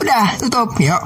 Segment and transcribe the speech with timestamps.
[0.00, 1.02] Udah tutup yuk.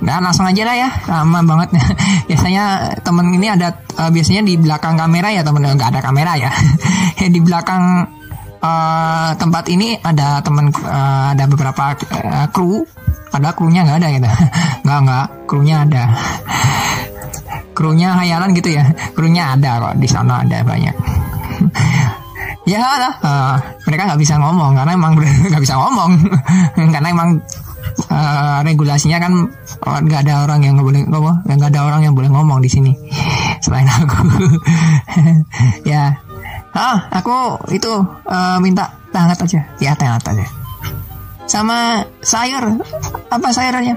[0.00, 0.88] Nah langsung aja lah ya.
[1.04, 1.76] Lama banget.
[2.32, 3.68] Biasanya temen ini ada
[4.00, 5.60] uh, biasanya di belakang kamera ya temen.
[5.76, 6.50] Nggak ada kamera ya.
[7.34, 8.08] Di belakang
[8.64, 12.80] uh, tempat ini ada temen uh, ada beberapa uh, kru.
[13.28, 14.28] Padahal krunya nggak ada gitu.
[14.88, 15.26] Nggak nggak.
[15.44, 16.02] Krunya ada.
[17.76, 18.88] Krunya hayalan gitu ya.
[19.12, 20.00] Krunya ada kok.
[20.00, 20.96] Di sana ada banyak
[22.64, 23.14] ya lah.
[23.20, 23.56] Uh,
[23.88, 25.12] mereka nggak bisa ngomong karena emang
[25.52, 26.10] nggak bisa ngomong.
[26.94, 27.30] Karena emang
[28.08, 29.32] uh, regulasinya kan
[29.84, 32.70] nggak uh, ada orang yang nggak boleh ngomong nggak ada orang yang boleh ngomong di
[32.72, 32.92] sini.
[33.64, 34.18] Selain aku.
[35.84, 36.18] Ya.
[36.74, 39.60] Ah aku itu uh, minta teh hangat aja.
[39.78, 40.46] Ya teh hangat aja.
[41.44, 42.80] Sama sayur.
[43.28, 43.94] Apa sayurnya?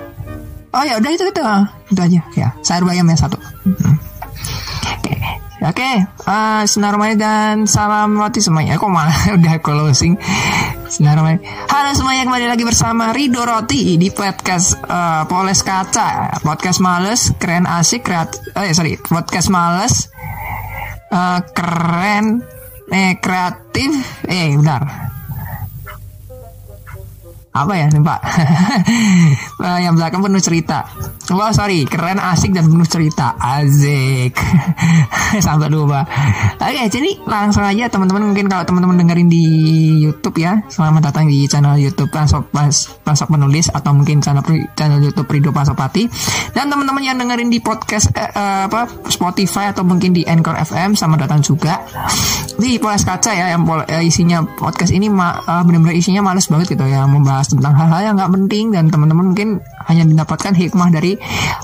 [0.76, 1.42] Oh ya udah itu itu.
[1.90, 2.22] Itu aja.
[2.36, 3.40] Ya sayur bayam ya satu.
[3.64, 3.98] Hmm.
[5.58, 8.78] Oke, okay, uh, dan salam roti semuanya.
[8.78, 10.14] Kok malah udah closing?
[10.86, 11.66] Bismillahirrahmanirrahim.
[11.66, 17.66] Halo semuanya kembali lagi bersama Rido Roti di podcast uh, Poles Kaca, podcast males, keren
[17.66, 18.38] asik, kreatif.
[18.54, 20.14] Oh ya sorry, podcast males,
[21.10, 22.46] uh, keren,
[22.94, 23.98] eh kreatif,
[24.30, 25.10] eh benar
[27.58, 28.20] apa ya pak
[29.66, 30.86] eh, yang belakang penuh cerita
[31.34, 31.84] wah sorry.
[31.84, 33.36] Keren asik dan penuh cerita.
[33.36, 34.38] Azik
[35.46, 36.08] sampai lupa.
[36.60, 39.44] Oke jadi langsung aja teman-teman mungkin kalau teman-teman dengerin di
[40.04, 40.64] YouTube ya.
[40.72, 42.72] Selamat datang di channel YouTube Pasok Pas,
[43.04, 44.44] Pasok Penulis atau mungkin channel
[44.76, 46.08] channel YouTube Rido Pasopati.
[46.56, 50.96] Dan teman-teman yang dengerin di podcast eh, eh, apa Spotify atau mungkin di Anchor FM
[50.96, 51.84] selamat datang juga.
[52.58, 56.74] Di Poles Kaca ya yang eh, isinya podcast ini ma, uh, benar-benar isinya males banget
[56.74, 58.66] gitu ya membahas tentang hal-hal yang nggak penting.
[58.74, 61.16] Dan teman-teman mungkin hanya mendapatkan hikmah dari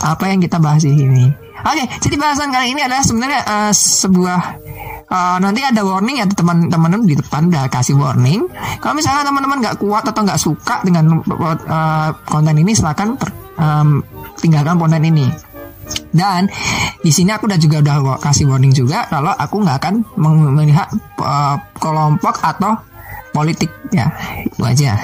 [0.03, 1.25] apa yang kita bahas di sini.
[1.63, 4.39] Oke, jadi bahasan kali ini adalah sebenarnya uh, sebuah
[5.07, 8.43] uh, nanti ada warning ya teman-teman di depan udah kasih warning.
[8.83, 13.15] Kalau misalnya teman-teman nggak kuat atau nggak suka dengan uh, konten ini, silakan
[13.55, 14.03] um,
[14.43, 15.31] tinggalkan konten ini.
[16.11, 16.51] Dan
[16.99, 19.95] di sini aku udah juga udah kasih warning juga kalau aku nggak akan
[20.55, 22.75] melihat uh, kelompok atau
[23.33, 24.13] politik ya
[24.45, 24.95] itu aja.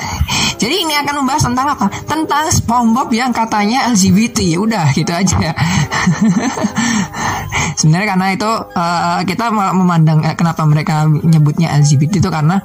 [0.60, 1.86] Jadi ini akan membahas tentang apa?
[2.06, 5.56] Tentang SpongeBob yang katanya LGBT ya udah gitu aja.
[7.80, 12.60] Sebenarnya karena itu uh, kita memandang uh, kenapa mereka nyebutnya LGBT itu karena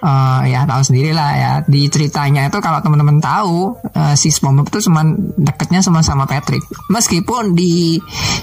[0.00, 1.52] uh, ya tahu sendiri lah ya.
[1.62, 5.04] Di ceritanya itu kalau teman-teman tahu uh, si SpongeBob itu cuma
[5.36, 6.64] deketnya sama sama Patrick.
[6.88, 8.00] Meskipun di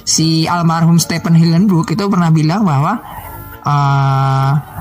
[0.07, 3.01] si almarhum Stephen Hillenburg itu pernah bilang bahwa
[3.65, 4.72] uh,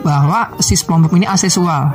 [0.00, 1.92] bahwa si SpongeBob ini aseksual.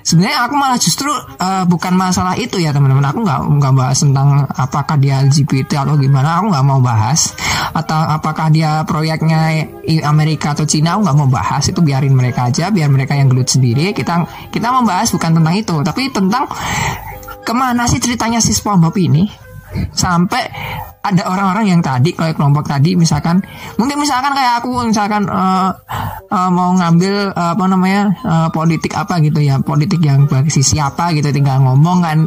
[0.00, 3.04] Sebenarnya aku malah justru uh, bukan masalah itu ya teman-teman.
[3.04, 6.40] Aku nggak nggak bahas tentang apakah dia LGBT atau gimana.
[6.40, 7.36] Aku nggak mau bahas.
[7.76, 9.68] Atau apakah dia proyeknya
[10.08, 10.96] Amerika atau Cina.
[10.96, 11.68] Aku nggak mau bahas.
[11.68, 12.72] Itu biarin mereka aja.
[12.72, 13.92] Biar mereka yang gelut sendiri.
[13.92, 16.48] Kita kita membahas bukan tentang itu, tapi tentang
[17.44, 19.28] ke mana sih ceritanya si SpongeBob ini
[19.92, 20.42] sampai
[21.14, 23.40] ada orang-orang yang tadi kayak kelompok tadi misalkan
[23.80, 25.72] mungkin misalkan kayak aku misalkan uh,
[26.28, 31.12] uh, mau ngambil uh, apa namanya uh, politik apa gitu ya politik yang bagi siapa
[31.16, 32.18] gitu tinggal ngomong kan.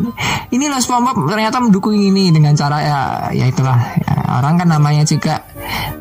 [0.52, 3.00] Ini loh SpongeBob ternyata mendukung ini dengan cara ya
[3.32, 3.80] ya itulah.
[4.02, 5.44] Ya, orang kan namanya juga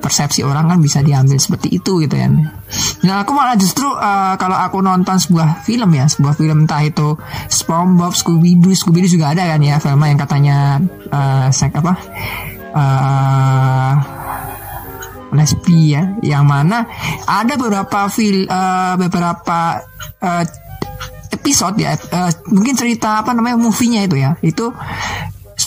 [0.01, 2.51] persepsi orang kan bisa diambil seperti itu gitu kan.
[3.05, 7.19] Nah aku malah justru uh, kalau aku nonton sebuah film ya sebuah film entah itu
[7.51, 10.57] SpongeBob, Scooby Doo, Scooby Doo juga ada kan ya film yang katanya
[11.11, 11.95] uh, sek apa
[12.75, 13.95] uh,
[15.71, 16.85] ya yang mana
[17.25, 19.81] ada beberapa fil uh, beberapa
[20.21, 20.45] uh,
[21.31, 24.35] episode ya uh, mungkin cerita apa namanya movie-nya itu ya.
[24.43, 24.75] Itu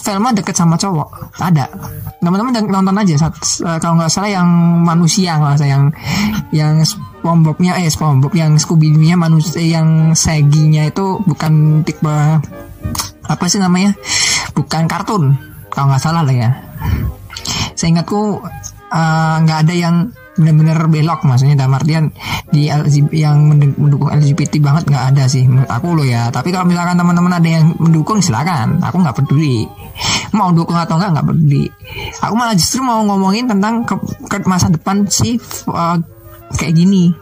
[0.03, 1.69] Velma deket sama cowok ada.
[2.19, 4.50] Teman-teman nonton aja saat, uh, kalau nggak salah yang
[4.84, 5.84] manusia nggak salah yang
[6.52, 12.16] yang SpongeBobnya eh SpongeBob yang Scooby-nya manusia yang seginya itu bukan tipe
[13.24, 13.96] apa sih namanya
[14.52, 15.40] bukan kartun
[15.72, 16.52] kalau nggak salah lah ya
[17.74, 18.40] saya ingatku
[18.94, 19.96] eh, nggak uh, ada yang
[20.34, 22.10] benar-benar belok maksudnya dalam artian
[22.50, 26.34] di LGBT, yang mendukung LGBT banget nggak ada sih menurut aku loh ya.
[26.34, 28.81] Tapi kalau misalkan teman-teman ada yang mendukung silakan.
[28.81, 29.69] Aku nggak peduli.
[30.34, 31.69] Mau dukung atau enggak nggak peduli.
[32.25, 33.94] Aku malah justru mau ngomongin tentang ke,
[34.25, 35.38] ke masa depan si
[35.69, 35.98] uh,
[36.57, 37.13] kayak gini.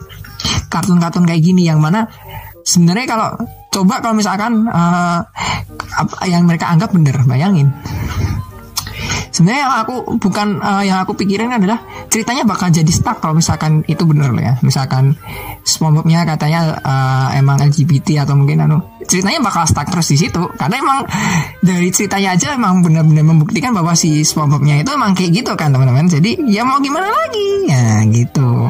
[0.71, 2.07] Kartun-kartun kayak gini yang mana
[2.63, 3.30] sebenarnya kalau
[3.71, 5.19] coba kalau misalkan uh,
[6.27, 7.71] yang mereka anggap bener bayangin
[9.31, 11.81] sebenarnya yang aku bukan uh, yang aku pikirin adalah
[12.12, 14.60] ceritanya bakal jadi stuck kalau misalkan itu bener loh ya.
[14.62, 15.16] Misalkan
[15.63, 20.44] SpongeBobnya katanya uh, emang LGBT atau mungkin anu ceritanya bakal stuck terus di situ.
[20.60, 21.00] Karena emang
[21.63, 26.12] dari ceritanya aja emang benar-benar membuktikan bahwa si SpongeBobnya itu emang kayak gitu kan teman-teman.
[26.12, 27.50] Jadi ya mau gimana lagi?
[27.72, 28.68] Ya gitu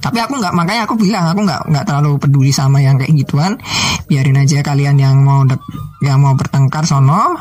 [0.00, 3.60] tapi aku nggak makanya aku bilang aku nggak nggak terlalu peduli sama yang kayak gituan.
[4.08, 5.60] Biarin aja kalian yang mau dek,
[6.00, 7.36] yang mau bertengkar sono.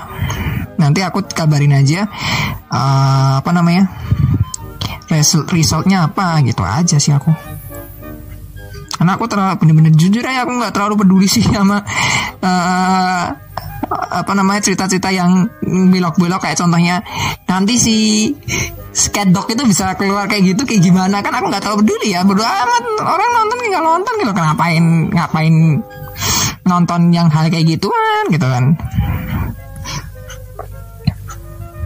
[0.75, 2.07] Nanti aku kabarin aja
[2.71, 3.87] uh, apa namanya
[5.07, 7.31] result resultnya apa gitu aja sih aku.
[8.99, 11.79] Karena aku terlalu bener-bener jujur ya aku nggak terlalu peduli sih sama
[12.43, 13.25] uh,
[13.89, 17.01] apa namanya cerita-cerita yang belok-belok kayak contohnya
[17.49, 17.97] nanti si
[18.89, 21.21] Sketdog itu bisa keluar kayak gitu kayak gimana?
[21.21, 22.83] Kan aku nggak terlalu peduli ya berdua amat.
[23.05, 24.31] Orang nonton tinggal nonton gitu.
[24.33, 25.55] Ngapain ngapain
[26.65, 28.65] nonton yang hal kayak gituan gitu kan.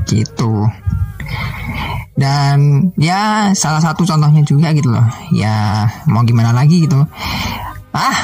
[0.07, 0.53] Gitu.
[2.13, 5.05] Dan ya salah satu contohnya juga gitu loh.
[5.35, 7.03] Ya mau gimana lagi gitu.
[7.93, 8.17] Ah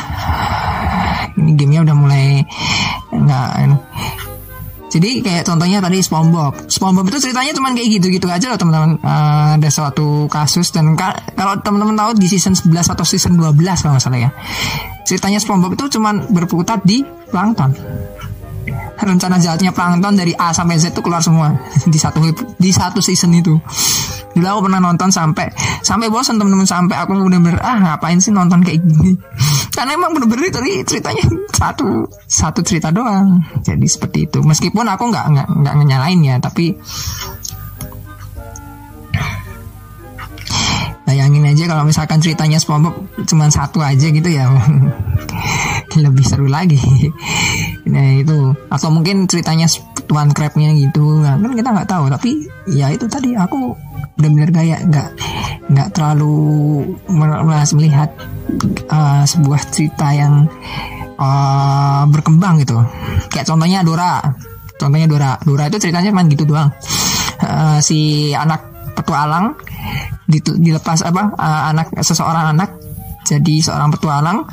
[1.39, 2.43] ini gamenya udah mulai
[3.09, 3.49] nggak
[4.89, 6.65] jadi kayak contohnya tadi SpongeBob.
[6.65, 8.97] SpongeBob itu ceritanya cuma kayak gitu-gitu aja loh teman-teman.
[9.05, 13.53] Uh, ada suatu kasus dan ka kalau teman-teman tahu di season 11 atau season 12
[13.53, 14.29] kalau nggak salah ya.
[15.05, 17.77] Ceritanya SpongeBob itu cuma berputar di plankton.
[18.99, 21.55] Rencana jahatnya plankton dari A sampai Z itu keluar semua
[21.93, 22.19] di satu
[22.59, 23.55] di satu season itu.
[24.35, 25.49] Dulu aku pernah nonton sampai
[25.81, 29.15] sampai bosan teman-teman sampai aku bener-bener ah ngapain sih nonton kayak gini.
[29.75, 31.23] Karena emang bener-bener tadi ceritanya
[31.59, 33.39] satu satu cerita doang.
[33.63, 34.43] Jadi seperti itu.
[34.43, 36.75] Meskipun aku nggak nggak nggak nyalain ya, tapi
[41.09, 42.93] bayangin aja kalau misalkan ceritanya SpongeBob
[43.25, 44.45] cuma satu aja gitu ya
[45.97, 46.77] lebih seru lagi
[47.89, 48.53] nah itu.
[48.69, 49.65] Atau mungkin ceritanya
[50.05, 51.21] Tuan Crabnya gitu.
[51.21, 52.05] Nah, kan kita nggak tahu.
[52.09, 52.29] Tapi
[52.71, 53.33] ya itu tadi.
[53.35, 53.73] Aku
[54.19, 55.09] benar-benar kayak nggak
[55.69, 56.35] nggak terlalu
[57.09, 58.09] melihat
[58.89, 60.49] uh, sebuah cerita yang
[61.19, 62.79] uh, berkembang gitu.
[63.29, 64.21] Kayak contohnya Dora.
[64.79, 65.35] Contohnya Dora.
[65.43, 66.69] Dora itu ceritanya cuma gitu doang.
[67.39, 68.65] Uh, si anak
[68.99, 69.55] petualang
[70.29, 72.69] dilepas apa uh, anak seseorang anak
[73.25, 74.45] jadi seorang petualang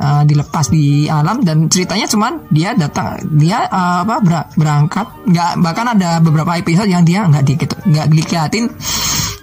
[0.00, 5.06] uh, dilepas di alam dan ceritanya cuman dia datang dia uh, apa ber, berangkat.
[5.28, 8.64] Nggak bahkan ada beberapa episode yang dia nggak di nggak dilihatin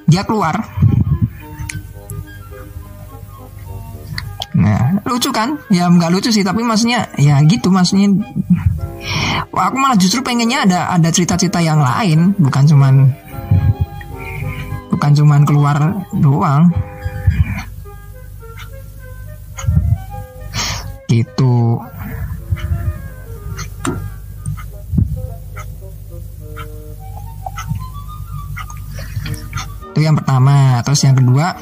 [0.10, 0.58] dia keluar.
[4.58, 5.62] Nah, lucu kan?
[5.70, 8.10] Ya nggak lucu sih, tapi maksudnya ya gitu maksudnya.
[9.54, 12.94] Aku malah justru pengennya ada ada cerita-cerita yang lain, bukan cuman
[14.90, 15.78] bukan cuman keluar
[16.10, 16.74] doang
[21.08, 21.80] gitu
[29.98, 30.78] itu yang pertama.
[30.86, 31.58] Terus yang kedua?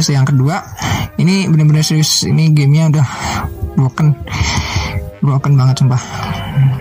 [0.00, 0.64] Terus yang kedua?
[1.20, 2.24] Ini benar-benar serius.
[2.24, 3.06] Ini gamenya udah
[3.76, 4.16] broken.
[5.20, 6.29] Broken banget sumpah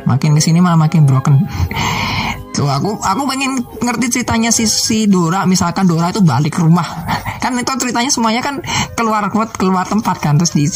[0.10, 1.38] makin ke sini malah makin broken.
[2.58, 5.46] Tuh aku aku pengen ngerti ceritanya si si Dora.
[5.46, 6.84] Misalkan Dora itu balik ke rumah.
[7.44, 8.60] Kan itu ceritanya semuanya kan
[9.00, 10.36] keluar keluar tempat kan.
[10.36, 10.68] Terus di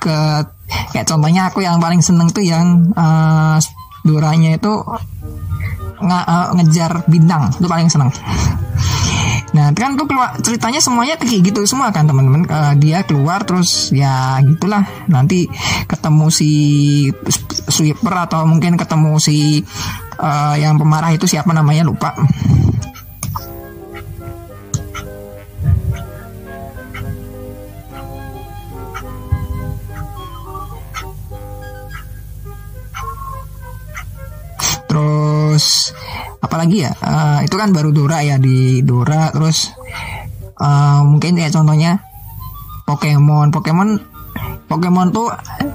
[0.00, 0.16] ke
[0.96, 3.60] kayak contohnya aku yang paling seneng tuh yang uh,
[4.00, 4.72] Doranya itu
[6.00, 7.52] nge, uh, ngejar bintang.
[7.52, 8.08] Itu paling seneng.
[9.54, 12.42] Nah kan tuh keluar ceritanya semuanya kayak gitu semua kan teman-teman.
[12.50, 14.82] Uh, dia keluar terus ya gitulah.
[15.06, 15.46] Nanti
[15.86, 16.50] ketemu si
[17.68, 19.64] sweeper atau mungkin ketemu si
[20.20, 21.84] uh, yang pemarah itu siapa namanya?
[21.84, 22.12] Lupa.
[34.86, 35.90] Terus
[36.38, 36.94] apalagi ya?
[37.02, 39.34] Uh, itu kan baru Dora ya di Dora.
[39.34, 39.74] Terus
[40.62, 41.98] uh, mungkin ya contohnya
[42.86, 43.50] Pokemon.
[43.50, 44.13] Pokemon
[44.64, 45.28] Pokemon tuh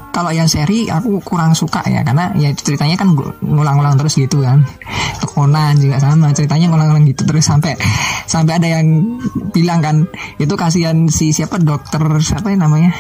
[0.10, 4.66] kalau yang seri aku kurang suka ya karena ya ceritanya kan ngulang-ngulang terus gitu kan.
[5.30, 7.78] Conan juga sama ceritanya ngulang-ngulang gitu terus sampai
[8.26, 9.20] sampai ada yang
[9.54, 9.96] bilang kan
[10.42, 12.92] itu kasihan si siapa dokter siapa yang namanya?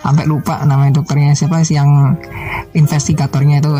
[0.00, 2.16] Sampai lupa namanya dokternya siapa sih yang
[2.72, 3.72] investigatornya itu.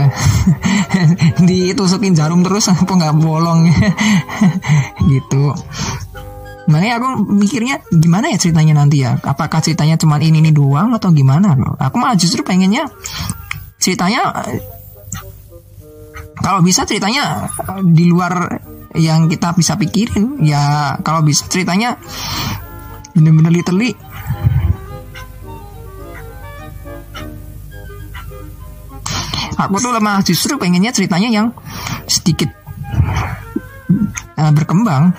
[1.49, 3.73] Ditusukin jarum terus apa nggak bolong?
[5.09, 5.53] Gitu
[6.65, 9.21] Makanya aku mikirnya gimana ya ceritanya nanti ya?
[9.21, 12.89] Apakah ceritanya cuma ini ini doang atau gimana Aku malah justru pengennya
[13.77, 14.33] ceritanya
[16.41, 17.49] kalau bisa ceritanya
[17.85, 18.61] di luar
[18.97, 20.41] yang kita bisa pikirin.
[20.41, 22.01] Ya kalau bisa ceritanya
[23.15, 23.95] bener-bener literally
[29.55, 31.47] aku tuh lemah justru pengennya ceritanya yang
[32.11, 32.51] sedikit
[34.37, 35.15] uh, berkembang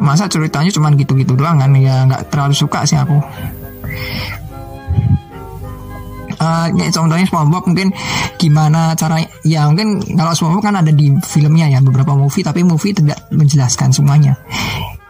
[0.00, 1.70] masa ceritanya cuma gitu-gitu doang kan?
[1.76, 3.20] Ya nggak terlalu suka sih aku.
[6.40, 7.92] Uh, contohnya SpongeBob mungkin
[8.40, 12.96] gimana cara ya mungkin kalau SpongeBob kan ada di filmnya ya beberapa movie tapi movie
[12.96, 14.40] tidak menjelaskan semuanya.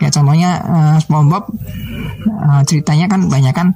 [0.02, 1.46] Kayak contohnya uh, SpongeBob
[2.26, 3.70] uh, ceritanya kan banyak kan?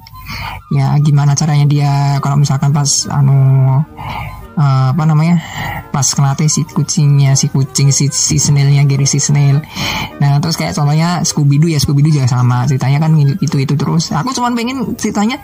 [0.75, 3.39] Ya gimana caranya dia kalau misalkan pas anu
[4.59, 5.39] uh, apa namanya
[5.95, 9.63] pas ngelatih si kucingnya si kucing si, si snailnya Gary si snail.
[10.19, 12.67] Nah terus kayak contohnya Scooby Doo ya Scooby Doo juga sama.
[12.67, 14.11] Ceritanya kan itu itu terus.
[14.11, 15.39] Aku cuma pengen ceritanya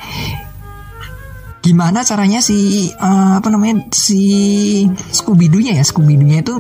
[1.62, 6.59] gimana caranya si uh, apa namanya si Scooby Doo nya ya Scooby Doo nya itu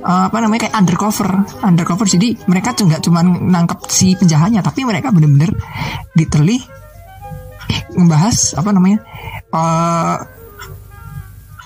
[0.00, 1.28] uh, apa namanya kayak undercover
[1.60, 2.08] undercover.
[2.08, 5.52] Jadi mereka nggak cuma nangkep si penjahatnya tapi mereka bener-bener
[6.16, 6.64] literally
[7.92, 9.04] membahas apa namanya
[9.52, 10.37] uh,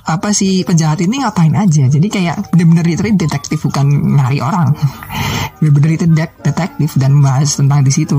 [0.02, 1.86] apa si penjahat ini ngapain aja?
[1.86, 3.86] Jadi kayak bener-bener literally detektif bukan
[4.18, 4.74] nyari orang.
[5.62, 6.06] Bener-bener itu
[6.42, 8.18] detektif dan membahas tentang di situ.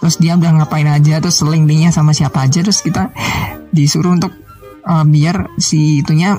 [0.00, 3.12] Terus dia udah ngapain aja terus linknya sama siapa aja terus kita
[3.70, 4.34] disuruh untuk
[4.82, 6.34] uh, biar si itunya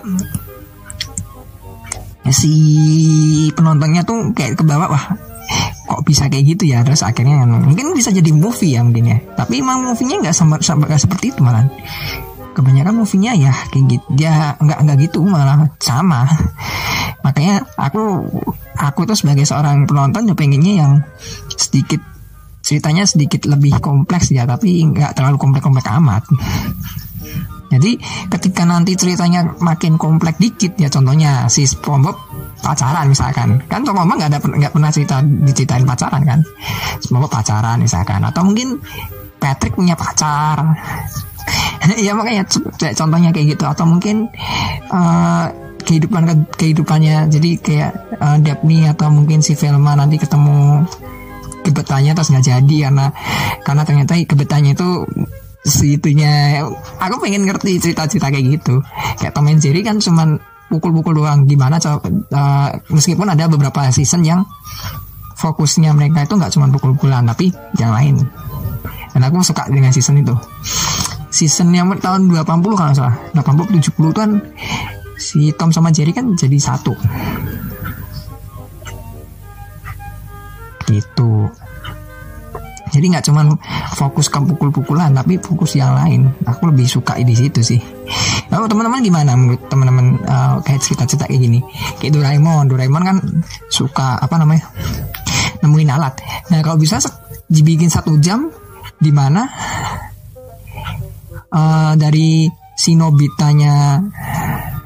[2.33, 2.53] si
[3.55, 5.05] penontonnya tuh kayak ke bawah wah
[5.83, 6.81] kok bisa kayak gitu ya?
[6.81, 9.17] Terus akhirnya mungkin bisa jadi movie ya mungkin ya.
[9.38, 11.69] Tapi emang movie-nya nggak sama, sama gak seperti itu malah
[12.53, 14.07] kebanyakan movie-nya ya kayak gitu.
[14.17, 16.29] Ya nggak nggak gitu malah sama.
[17.25, 18.24] Makanya aku
[18.77, 20.91] aku tuh sebagai seorang penonton ya pengennya yang
[21.53, 22.00] sedikit
[22.63, 26.24] ceritanya sedikit lebih kompleks ya tapi nggak terlalu kompleks-kompleks amat.
[27.74, 27.98] Jadi
[28.29, 32.15] ketika nanti ceritanya makin kompleks dikit ya contohnya si SpongeBob
[32.62, 33.60] pacaran misalkan.
[33.65, 36.39] Kan SpongeBob nggak ada nggak pernah cerita diceritain pacaran kan?
[37.01, 38.22] SpongeBob pacaran misalkan.
[38.22, 38.77] Atau mungkin
[39.41, 40.55] Patrick punya pacar
[42.05, 42.47] ya makanya
[42.95, 43.63] contohnya kayak gitu.
[43.67, 44.31] Atau mungkin
[44.91, 45.45] uh,
[45.83, 47.27] kehidupan kehidupannya.
[47.27, 50.87] Jadi kayak uh, Daphne atau mungkin si Velma nanti ketemu
[51.63, 53.05] kebetannya terus nggak jadi karena
[53.63, 54.89] karena ternyata kebetannya itu
[55.63, 56.63] si itunya.
[56.99, 58.79] Aku pengen ngerti cerita-cerita kayak gitu.
[59.19, 60.39] Kayak Tom and Jerry kan cuman
[60.71, 61.43] pukul-pukul doang.
[61.43, 61.99] Gimana uh,
[62.91, 64.47] meskipun ada beberapa season yang
[65.33, 68.23] fokusnya mereka itu nggak cuma pukul-pukulan tapi yang lain.
[69.13, 70.33] Dan aku suka dengan season itu
[71.33, 73.17] season yang tahun 80 kalau salah.
[73.33, 74.31] 80 70 itu kan
[75.17, 76.93] si Tom sama Jerry kan jadi satu.
[80.85, 81.33] Gitu.
[82.93, 83.57] Jadi nggak cuman
[83.97, 86.29] fokus ke pukul-pukulan tapi fokus yang lain.
[86.45, 87.81] Aku lebih suka di situ sih.
[88.53, 91.59] Lalu teman-teman gimana menurut teman-teman uh, kayak cerita-cerita kayak gini?
[91.97, 92.69] Kayak Doraemon.
[92.69, 93.17] Doraemon kan
[93.73, 94.69] suka apa namanya
[95.65, 96.21] nemuin alat.
[96.53, 97.01] Nah kalau bisa
[97.49, 98.53] dibikin satu jam
[99.01, 99.49] di mana
[101.53, 104.01] uh, dari si Nobitanya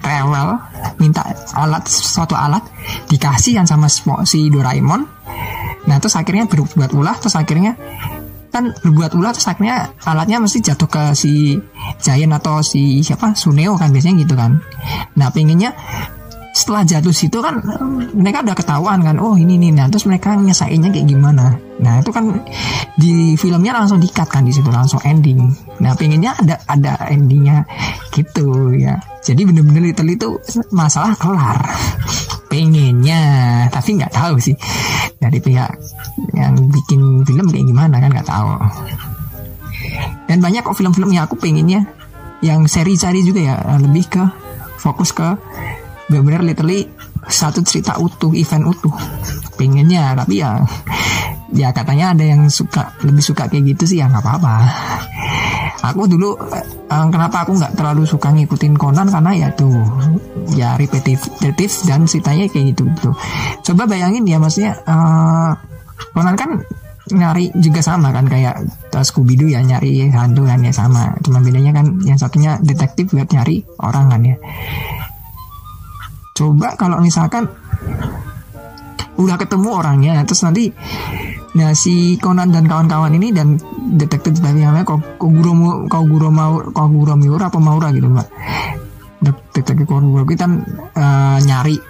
[0.03, 0.59] rewel
[0.99, 1.23] minta
[1.55, 2.63] alat suatu alat
[3.07, 3.87] dikasih kan sama
[4.27, 5.17] si Doraemon
[5.87, 7.79] Nah terus akhirnya berbuat ulah terus akhirnya
[8.51, 11.55] kan berbuat ulah terus akhirnya alatnya mesti jatuh ke si
[12.03, 14.59] Giant atau si siapa Suneo kan biasanya gitu kan.
[15.15, 15.71] Nah pengennya
[16.57, 17.61] setelah jatuh situ kan
[18.17, 21.61] mereka udah ketahuan kan oh ini nih nah terus mereka nyesainnya kayak gimana?
[21.77, 22.33] Nah itu kan
[22.97, 25.37] di filmnya langsung dikat kan di situ langsung ending.
[25.77, 27.61] Nah pengennya ada ada endingnya
[28.09, 28.97] gitu ya.
[29.21, 30.41] Jadi bener-bener literally itu
[30.73, 31.61] masalah kelar.
[32.49, 33.21] Pengennya
[33.69, 34.57] tapi nggak tahu sih.
[35.21, 35.69] Dari pihak
[36.33, 38.49] yang bikin film kayak gimana kan nggak tahu.
[40.25, 41.85] Dan banyak kok film-film yang aku pengennya
[42.41, 44.23] yang seri-seri juga ya lebih ke
[44.81, 45.37] fokus ke
[46.07, 46.87] benar-benar literally
[47.27, 48.95] satu cerita utuh event utuh.
[49.59, 50.63] Pengennya tapi ya
[51.51, 54.55] ya katanya ada yang suka lebih suka kayak gitu sih ya nggak apa-apa.
[55.93, 59.71] Aku dulu uh, kenapa aku nggak terlalu suka ngikutin Conan karena ya tuh
[60.57, 61.29] ya repetitif
[61.85, 63.15] dan ceritanya kayak gitu tuh
[63.71, 64.79] coba bayangin ya maksudnya
[66.11, 66.59] Conan kan
[67.07, 68.67] nyari juga sama kan kayak
[68.99, 71.15] Scooby Doo ya nyari hantu kan ya sama.
[71.23, 74.35] Cuma bedanya kan yang satunya detektif buat nyari orang kan ya
[76.37, 77.49] coba kalau misalkan
[79.17, 80.69] udah ketemu orangnya terus nanti
[81.57, 83.57] nah si Conan dan kawan-kawan ini dan
[83.97, 85.57] detektif dari yang lain Koguro
[85.89, 88.27] Koguro mau Koguro Miura apa Maura gitu mbak.
[89.57, 91.81] Detektif Koguro kita uh, nyari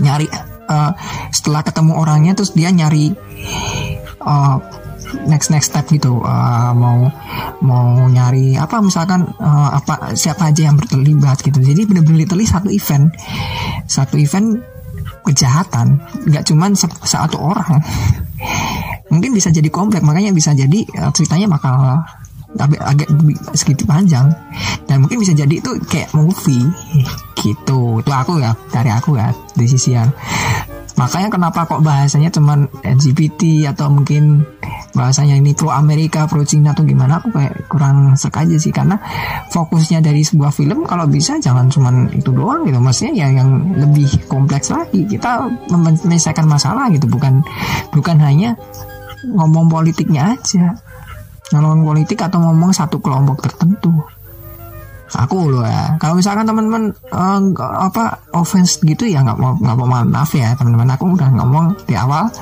[0.00, 0.26] nyari
[0.64, 0.96] uh,
[1.28, 3.12] setelah ketemu orangnya terus dia nyari
[4.24, 4.56] uh,
[5.26, 7.08] next next step gitu uh, mau
[7.62, 11.58] mau nyari apa misalkan uh, apa siapa aja yang terlibat gitu.
[11.62, 13.12] Jadi benar-benar literally satu event
[13.86, 14.60] satu event
[15.24, 17.80] kejahatan nggak cuman satu orang.
[19.12, 22.02] Mungkin bisa jadi kompleks makanya bisa jadi uh, ceritanya bakal
[22.58, 23.08] agak, agak
[23.54, 24.30] sedikit panjang.
[24.84, 26.66] Dan mungkin bisa jadi itu kayak movie
[27.38, 28.00] gitu.
[28.00, 30.10] Itu aku ya dari aku ya di sisi yang
[30.94, 34.46] makanya kenapa kok bahasanya cuman LGBT atau mungkin
[34.94, 38.70] bahasanya ini pro Amerika pro Cina atau gimana aku kayak kurang serk aja sih.
[38.70, 38.96] Karena
[39.50, 42.78] fokusnya dari sebuah film kalau bisa jangan cuman itu doang gitu.
[42.78, 45.02] Maksudnya ya yang lebih kompleks lagi.
[45.04, 47.10] Kita menyelesaikan masalah gitu.
[47.10, 47.42] Bukan
[47.90, 48.54] bukan hanya
[49.26, 50.78] ngomong politiknya aja.
[51.50, 54.13] Ngomong politik atau ngomong satu kelompok tertentu
[55.12, 55.94] aku loh ya.
[56.00, 60.88] Kalau misalkan teman-teman uh, apa offense gitu ya nggak mau nggak mau maaf ya teman-teman.
[60.96, 62.32] Aku udah ngomong di awal.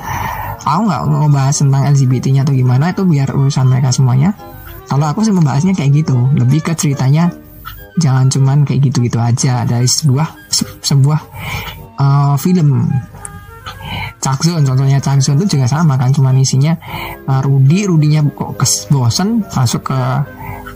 [0.63, 4.31] Aku nggak mau bahas tentang LGBT-nya atau gimana itu biar urusan mereka semuanya.
[4.87, 6.15] Kalau aku sih membahasnya kayak gitu.
[6.39, 7.27] Lebih ke ceritanya
[7.99, 9.67] jangan cuman kayak gitu-gitu aja.
[9.67, 11.19] Dari sebuah se sebuah
[11.99, 12.87] uh, film.
[14.23, 16.71] Caksun contohnya Caksun itu juga sama kan cuma isinya
[17.27, 19.99] uh, Rudy Rudinya kok kes bosen masuk ke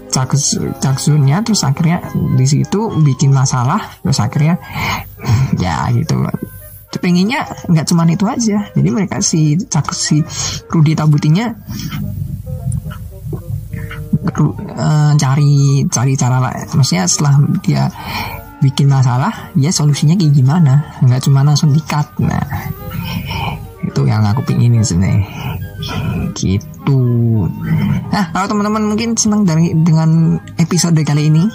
[0.09, 4.57] caksunnya terus akhirnya di situ bikin masalah terus akhirnya
[5.63, 6.23] ya gitu.
[6.97, 8.71] Pengennya nggak cuma itu aja.
[8.73, 10.23] Jadi mereka si cak si
[10.71, 11.53] Rudi Tabutinya
[14.33, 16.53] uh, cari cari cara lah.
[16.73, 17.91] Maksudnya setelah dia
[18.57, 20.97] bikin masalah ya solusinya kayak gimana?
[21.03, 22.07] Nggak cuma langsung dikat.
[22.23, 22.71] Nah
[23.85, 25.56] itu yang aku pinginin sebenarnya
[26.33, 27.01] gitu.
[28.09, 31.45] Nah kalau teman-teman mungkin senang dari dengan episode kali ini.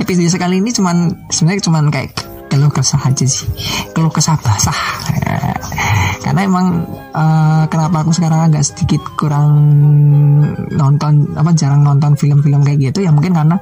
[0.00, 2.10] Episode sekali ini cuman sebenarnya cuman kayak
[2.50, 3.48] keluh kesah aja sih.
[3.96, 4.76] Keluh kesah basah.
[6.24, 9.50] Karena emang uh, kenapa aku sekarang agak sedikit kurang
[10.72, 13.04] nonton apa jarang nonton film-film kayak gitu?
[13.04, 13.60] Ya mungkin karena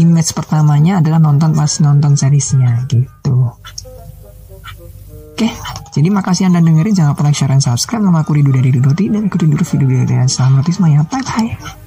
[0.00, 3.52] image pertamanya adalah nonton pas nonton seriesnya gitu
[5.32, 5.48] Oke,
[5.96, 6.92] jadi makasih Anda dengerin.
[6.92, 8.04] Jangan lupa like, share, dan subscribe.
[8.04, 11.02] Nama aku Ridu dari Dudoti dan ikutin dulu video dari Sama Maya.
[11.08, 11.81] Bye-bye.